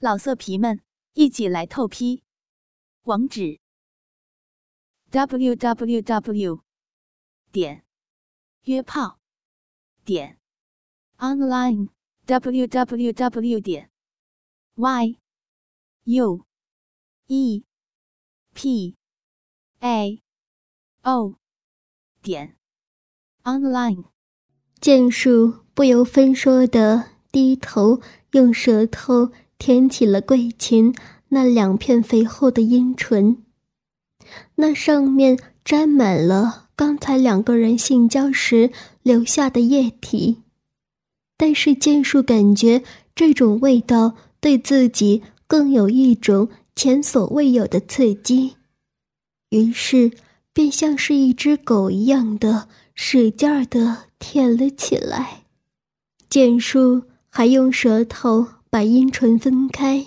[0.00, 0.80] 老色皮们，
[1.14, 2.22] 一起来透批！
[3.02, 3.58] 网址
[5.10, 6.62] ：w w w
[7.50, 7.84] 点
[8.62, 9.18] 约炮
[10.04, 10.38] 点
[11.16, 11.88] online
[12.26, 13.90] w w w 点
[14.76, 15.18] y
[16.04, 16.46] u
[17.26, 17.64] e
[18.54, 18.96] p
[19.80, 20.22] a
[21.02, 21.34] o
[22.22, 22.56] 点
[23.42, 24.04] online。
[24.80, 29.32] 剑术不由分说的低头，用舌头。
[29.58, 30.94] 舔起了桂琴
[31.28, 33.42] 那两片肥厚的阴唇，
[34.54, 38.70] 那上面沾满了刚才两个人性交时
[39.02, 40.42] 留下的液体，
[41.36, 42.82] 但是剑术感觉
[43.14, 48.54] 这种味道对自己更有一种前所未有的刺激，
[49.50, 50.12] 于是
[50.52, 55.44] 便像是一只狗一样的使劲儿的舔了起来，
[56.30, 58.57] 剑术还用舌头。
[58.78, 60.06] 把阴唇分开，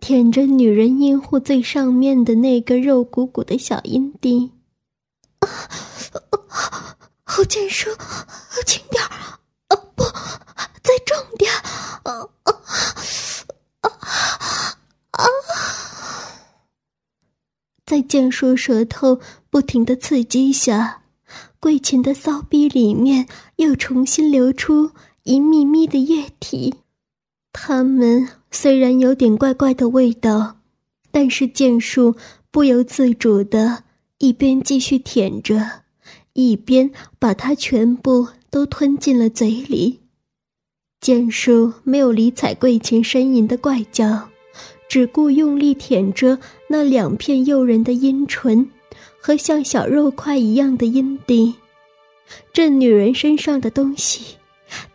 [0.00, 4.50] 舔着女人阴户最上面的那个肉鼓鼓的小阴蒂。
[5.38, 5.48] 啊，
[7.22, 7.88] 好剑叔，
[8.66, 9.38] 轻点儿，
[9.68, 10.02] 啊不，
[10.82, 11.52] 再重点，
[12.02, 12.50] 啊啊
[13.82, 13.90] 啊
[15.12, 15.24] 啊！
[17.86, 21.02] 在剑叔舌头不停的刺激下，
[21.60, 24.90] 桂琴的骚逼里面又重新流出
[25.22, 26.74] 一密密的液体。
[27.56, 30.56] 他们虽然有点怪怪的味道，
[31.12, 32.16] 但是剑术
[32.50, 33.84] 不由自主的
[34.18, 35.82] 一边继续舔着，
[36.32, 40.00] 一边把它全部都吞进了嘴里。
[41.00, 44.28] 剑术没有理睬桂琴呻吟的怪叫，
[44.88, 48.68] 只顾用力舔着那两片诱人的阴唇
[49.20, 51.54] 和像小肉块一样的阴蒂。
[52.52, 54.38] 这女人身上的东西，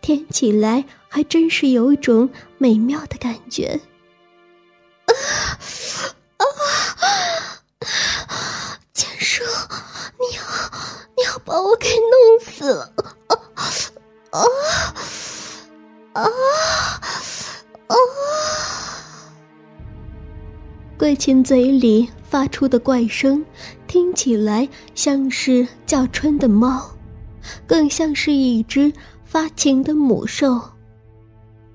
[0.02, 0.84] 舔起来。
[1.12, 2.30] 还真是有种
[2.62, 3.80] 美妙的感觉。
[5.06, 5.10] 啊
[6.36, 6.44] 啊！
[8.92, 9.42] 剑叔，
[10.18, 10.42] 你要
[11.16, 12.92] 你要把我给弄死了！
[13.28, 13.34] 啊
[14.30, 14.42] 啊
[16.12, 16.22] 啊
[17.86, 17.94] 啊！
[20.98, 23.42] 桂琴嘴里发出的怪声，
[23.86, 26.94] 听起来像是叫春的猫，
[27.66, 28.92] 更像是一只
[29.24, 30.60] 发情的母兽。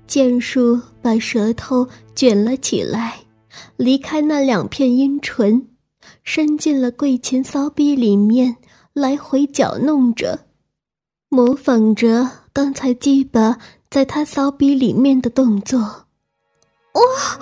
[0.08, 3.20] 剑术把舌头卷了起来，
[3.78, 5.68] 离开那两片阴唇，
[6.24, 8.58] 伸进了桂琴骚逼里面，
[8.94, 10.46] 来回搅弄着，
[11.30, 13.58] 模仿着刚才鸡巴
[13.90, 15.80] 在他骚逼里面的动作。
[16.94, 17.40] 哇，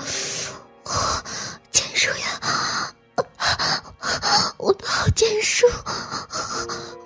[1.71, 2.95] 剑术呀，
[4.57, 5.67] 我的好剑术，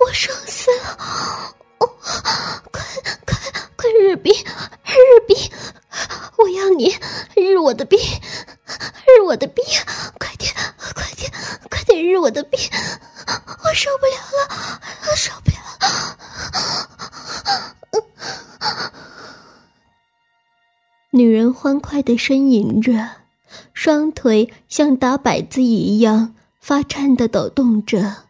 [0.00, 0.96] 我爽死了！
[1.80, 1.88] 哦，
[2.70, 2.82] 快
[3.98, 4.30] 日逼！
[4.30, 5.34] 日逼，
[6.38, 6.96] 我要你
[7.34, 9.60] 日我的逼，日我的逼，
[10.18, 10.54] 快点，
[10.94, 11.30] 快点，
[11.68, 12.56] 快点日我的逼，
[13.64, 15.56] 我受不了了，我受不了。
[21.10, 22.92] 女人欢快的呻吟着，
[23.74, 28.27] 双腿像打摆子一样发颤的抖动着，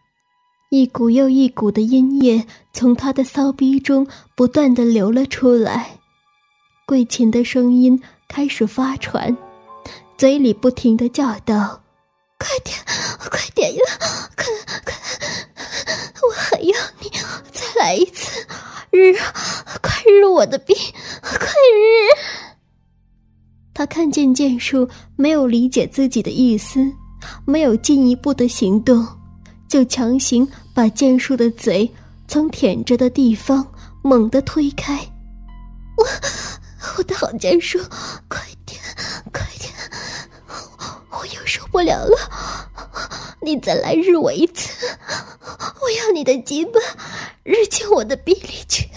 [0.70, 5.98] 一股又一股的阴液从她的骚逼中不断的流了出来。
[6.86, 9.34] 桂琴的声音开始发传，
[10.16, 11.82] 嘴里不停的叫道
[12.38, 12.76] ：“快点，
[13.30, 13.82] 快点呀，
[14.36, 14.44] 快
[14.84, 14.94] 快，
[16.26, 17.10] 我还要你
[17.50, 18.46] 再来一次，
[18.90, 19.14] 日，
[19.82, 20.76] 快日我的病，
[21.22, 22.12] 快日！”
[23.72, 26.80] 他看见剑术没有理解自己的意思，
[27.46, 29.06] 没有进一步的行动，
[29.68, 31.92] 就强行把剑术的嘴
[32.26, 33.66] 从舔着的地方
[34.02, 34.98] 猛地推开，
[35.96, 36.06] 我。
[36.96, 37.78] 我的好剑术，
[38.28, 38.80] 快点，
[39.32, 39.72] 快点！
[41.10, 42.16] 我又受不了了，
[43.40, 44.86] 你再来日我一次，
[45.80, 46.80] 我要你的鸡巴
[47.44, 48.88] 日进我的逼里去，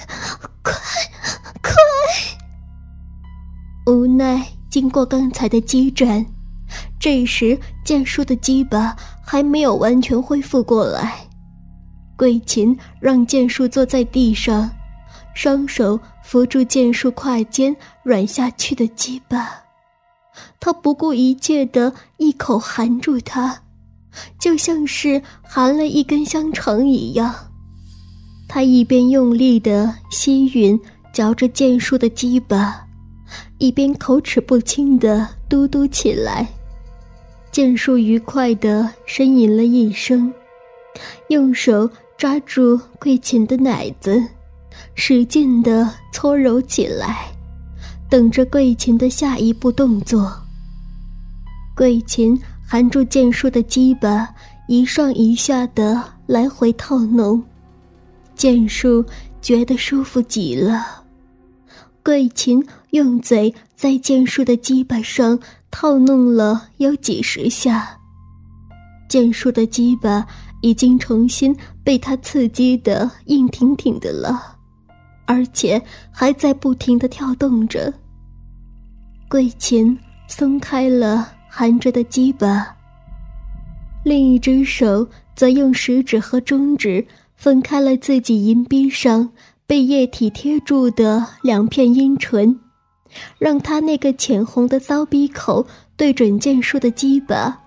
[0.64, 0.74] 快，
[1.62, 1.74] 快！
[3.86, 6.26] 无奈经过刚才的激战，
[7.02, 8.96] 这时剑术的鸡巴
[9.26, 11.28] 还没有完全恢复过来。
[12.16, 14.70] 桂琴让剑术坐在地上，
[15.34, 16.00] 双手。
[16.24, 19.50] 扶住剑术胯间软下去的鸡巴，
[20.62, 23.60] 他不顾一切的一口含住它，
[24.40, 27.34] 就像是含了一根香肠一样。
[28.48, 30.80] 他一边用力的吸吮
[31.12, 32.88] 嚼着剑术的鸡巴，
[33.58, 36.48] 一边口齿不清的嘟嘟起来。
[37.52, 40.34] 剑术愉快的呻吟了一声，
[41.28, 44.24] 用手抓住桂琴的奶子。
[44.96, 47.28] 使劲地搓揉起来，
[48.10, 50.32] 等着桂琴的下一步动作。
[51.76, 54.30] 桂琴含住剑术的鸡巴，
[54.70, 57.44] 一上一下的来回套弄，
[58.34, 59.04] 剑术
[59.42, 61.04] 觉得舒服极了。
[62.02, 65.38] 桂琴用嘴在剑术的鸡巴上
[65.72, 67.98] 套弄了有几十下，
[69.10, 70.28] 剑术的鸡巴
[70.62, 74.58] 已经重新被他刺激的硬挺挺的了，
[75.26, 75.82] 而且
[76.12, 77.92] 还在不停的跳动着。
[79.30, 79.98] 桂琴
[80.28, 82.76] 松开了含着的鸡巴，
[84.04, 89.32] 另一只手则用食指和中指分开了自己银币上
[89.66, 92.60] 被液体贴住的两片阴唇，
[93.38, 95.66] 让他那个浅红的骚逼口
[95.96, 97.58] 对准剑术的鸡巴，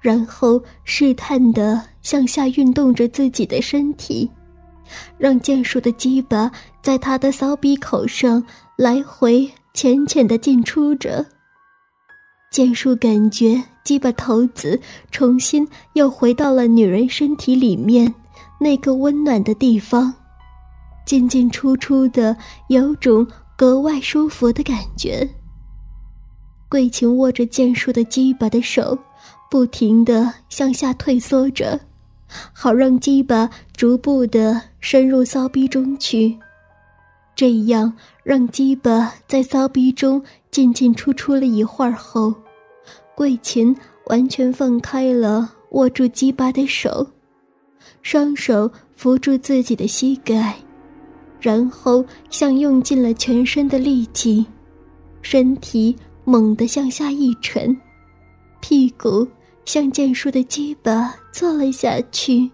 [0.00, 4.30] 然后试探的向下运动着自己的身体，
[5.18, 6.50] 让剑术的鸡巴
[6.82, 8.44] 在他的骚逼口上
[8.76, 9.50] 来回。
[9.72, 11.24] 浅浅的进出着，
[12.50, 14.78] 剑术感觉鸡巴头子
[15.12, 18.12] 重新又回到了女人身体里面
[18.58, 20.12] 那个温暖的地方，
[21.06, 22.36] 进进出出的
[22.66, 23.24] 有种
[23.60, 25.28] 格外舒服的感觉。
[26.66, 28.98] 桂琴握着剑术的鸡巴的手，
[29.50, 31.78] 不停的向下退缩着，
[32.54, 36.38] 好让鸡巴逐步的深入骚逼中去。
[37.36, 37.92] 这样
[38.24, 42.34] 让鸡巴在骚逼中进进出出了一会儿后，
[43.14, 47.06] 桂琴完全放开了握住鸡巴的手，
[48.00, 50.56] 双手扶住自己的膝盖，
[51.40, 54.44] 然后像用尽了全身的力气，
[55.22, 57.76] 身体猛地向下一沉，
[58.60, 59.26] 屁股
[59.64, 62.50] 向剑术的鸡巴坐了下去，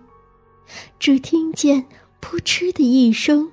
[0.98, 1.84] 只听见
[2.20, 3.48] “扑哧”的一声。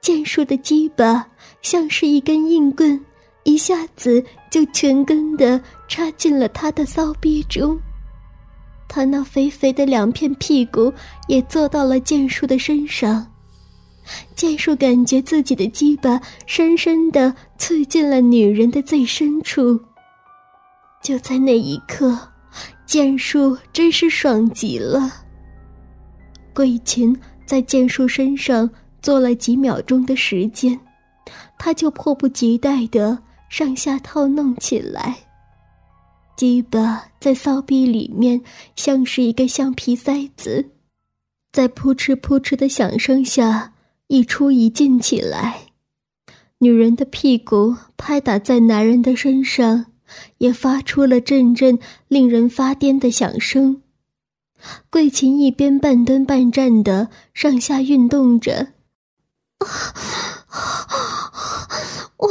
[0.00, 1.26] 剑术的鸡巴
[1.62, 3.00] 像是一根硬棍，
[3.42, 7.76] 一下子就全根的插进了他的骚逼中。
[8.88, 10.92] 他那肥肥的两片屁股
[11.26, 13.26] 也坐到了剑术的身上。
[14.34, 19.80] 剑术感觉自己的鸡巴深深的刺进了女人的最深处。
[21.02, 22.18] 就在那一刻，
[22.86, 25.12] 剑术真是爽极了。
[26.54, 28.68] 桂琴在剑术身上。
[29.02, 30.76] 做了几秒钟的时间，
[31.56, 33.16] 他就迫不及待的
[33.48, 35.16] 上下套弄起来。
[36.36, 38.40] 鸡巴在骚逼里面
[38.74, 40.72] 像是一个橡皮塞子，
[41.52, 43.74] 在扑哧扑哧的响声下
[44.08, 45.66] 一出一进起来。
[46.58, 49.86] 女人的屁股拍打在男人的身上，
[50.38, 53.82] 也发出了阵阵令人发癫的响声。
[54.88, 58.68] 桂琴一边半蹲半站的上下运动着。
[62.16, 62.28] 我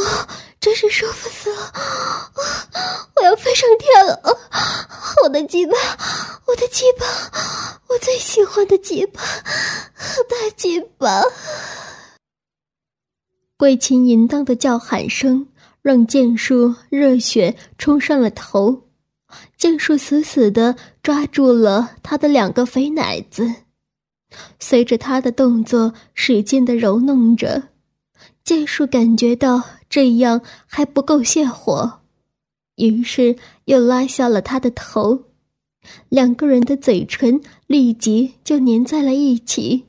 [0.60, 1.72] 真是舒服死了！
[3.16, 4.19] 我要飞上天了！
[5.24, 5.74] 我的鸡巴，
[6.48, 7.06] 我的鸡巴，
[7.89, 11.22] 我最喜欢的鸡巴，大鸡巴！
[13.57, 15.48] 桂琴淫荡的叫喊声
[15.81, 18.84] 让剑术热血冲上了头，
[19.56, 23.50] 剑术死死的抓住了他的两个肥奶子。
[24.60, 27.69] 随着他的动作使劲的揉弄着，
[28.44, 32.01] 剑术感觉到这样还不够泄火，
[32.75, 35.24] 于是又拉下了他的头，
[36.10, 39.86] 两个人的嘴唇立即就粘在了一起。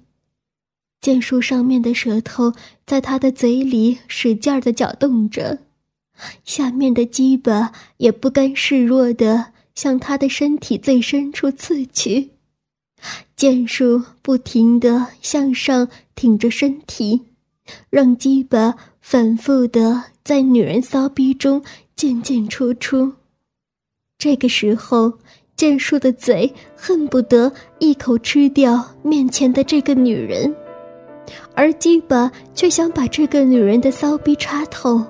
[1.06, 2.52] 剑术上面的舌头
[2.84, 5.56] 在他的嘴里使劲的搅动着，
[6.44, 12.30] 下面的鸡巴也不甘示弱的向他的身体最深处刺去。
[13.36, 15.86] 剑术不停的向上
[16.16, 17.22] 挺着身体，
[17.88, 21.62] 让鸡巴反复的在女人骚逼中
[21.94, 23.12] 进进出出。
[24.18, 25.20] 这个时候，
[25.54, 30.52] 剑术的嘴恨不得一口吃掉面前的这个女人，
[31.56, 35.02] 而鸡巴却想把这个女人的骚逼插透。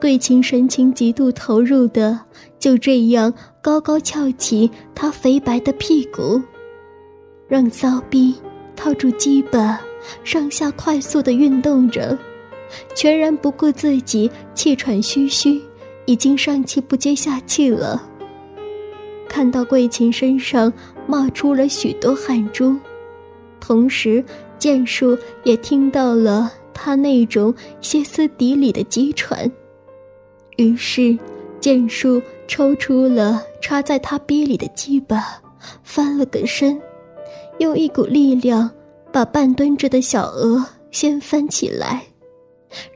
[0.00, 2.18] 桂琴神情极度投入的，
[2.58, 6.42] 就这样高高翘起她肥白的屁股。
[7.46, 8.34] 让骚逼
[8.74, 9.80] 套住鸡巴，
[10.24, 12.18] 上下快速的运动着，
[12.94, 15.62] 全然不顾自己气喘吁吁，
[16.04, 18.02] 已经上气不接下气了。
[19.28, 20.72] 看到桂琴身上
[21.06, 22.76] 冒出了许多汗珠，
[23.60, 24.22] 同时
[24.62, 29.50] 剑术也听到了他那种歇斯底里的急喘，
[30.54, 31.18] 于是
[31.58, 35.42] 剑术抽出了插在他逼里的鸡巴，
[35.82, 36.80] 翻了个身。
[37.58, 38.70] 用一股力量
[39.10, 42.00] 把半蹲着的小鹅掀翻起来，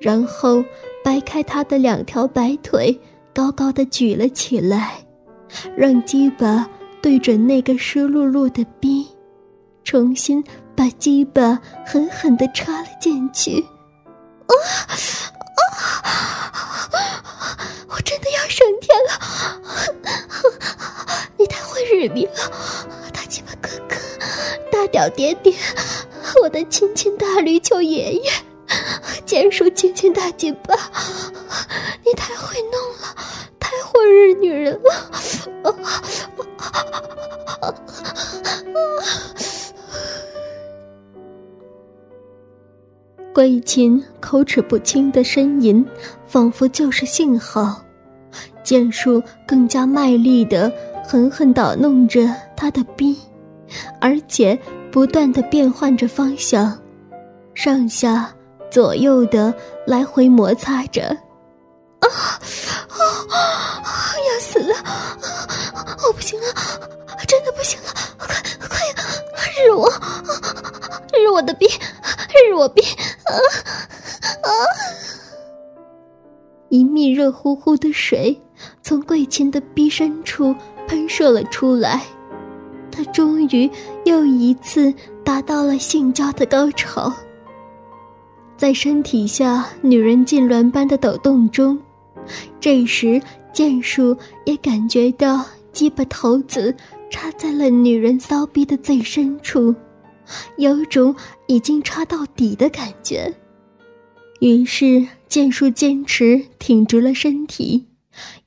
[0.00, 0.64] 然后
[1.02, 2.96] 掰开他的两条白腿，
[3.34, 5.04] 高高的举了起来，
[5.76, 6.70] 让鸡巴
[7.02, 9.04] 对准那个湿漉漉的逼，
[9.82, 10.40] 重新
[10.86, 13.60] 把鸡巴狠狠地插了进去。
[14.46, 14.54] 啊
[16.92, 16.94] 啊！
[17.88, 19.10] 我真的要升天了！
[21.36, 22.34] 你太会日迷了，
[23.12, 23.96] 大鸡巴哥哥，
[24.70, 25.52] 大屌爹爹，
[26.40, 28.30] 我的亲亲大驴球爷爷，
[29.26, 30.76] 剑术亲亲大鸡巴，
[32.04, 33.12] 你太会弄了，
[33.58, 35.10] 太会日女人了！
[43.36, 45.84] 桂琴口齿不清的呻吟，
[46.26, 47.84] 仿佛就是信号。
[48.64, 50.72] 剑术更加卖力的
[51.06, 53.14] 狠狠捣弄着他的逼，
[54.00, 54.58] 而且
[54.90, 56.78] 不断的变换着方向，
[57.52, 58.34] 上下
[58.70, 59.52] 左右的
[59.86, 61.02] 来回摩擦着。
[61.98, 62.96] 啊啊
[63.28, 64.16] 啊！
[64.16, 64.74] 要死了！
[66.08, 66.46] 我不行了，
[67.28, 68.15] 真的不行了！
[69.66, 69.90] 是我，
[71.12, 72.80] 日我的逼，日我逼！
[73.24, 73.34] 啊
[74.44, 74.50] 啊！
[76.68, 78.40] 一蜜热乎乎的水
[78.80, 80.54] 从桂琴的逼深处
[80.86, 82.00] 喷射了出来，
[82.92, 83.68] 她终于
[84.04, 84.94] 又一次
[85.24, 87.12] 达到了性交的高潮。
[88.56, 91.76] 在身体下女人痉挛般的抖动中，
[92.60, 93.20] 这时
[93.52, 96.72] 剑术也感觉到鸡巴头子
[97.10, 99.74] 插在了女人骚逼的最深处。
[100.58, 101.14] 有种
[101.46, 103.32] 已经插到底的感觉，
[104.40, 107.86] 于是剑术坚持挺直了身体，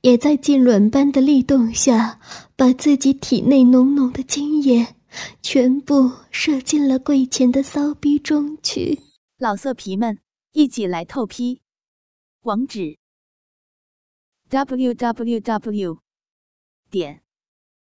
[0.02, 2.20] 也在痉挛般的力动下，
[2.56, 4.94] 把自己体内浓浓的精液
[5.40, 9.00] 全部射进了柜前的骚逼中去。
[9.38, 10.18] 老色皮们，
[10.52, 11.62] 一起来透批，
[12.42, 12.98] 网址
[14.50, 15.98] ：w w w.
[16.90, 17.22] 点